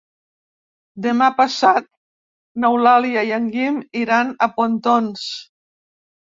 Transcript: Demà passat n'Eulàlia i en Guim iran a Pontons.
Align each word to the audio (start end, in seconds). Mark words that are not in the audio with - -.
Demà 1.05 1.27
passat 1.41 1.85
n'Eulàlia 2.65 3.27
i 3.31 3.37
en 3.39 3.47
Guim 3.59 3.79
iran 4.03 4.35
a 4.47 4.51
Pontons. 4.59 5.31